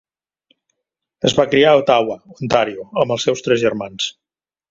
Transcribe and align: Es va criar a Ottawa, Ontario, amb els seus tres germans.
Es 1.29 1.35
va 1.39 1.45
criar 1.51 1.73
a 1.73 1.81
Ottawa, 1.81 2.17
Ontario, 2.37 2.87
amb 3.05 3.17
els 3.17 3.29
seus 3.29 3.47
tres 3.49 3.65
germans. 3.67 4.09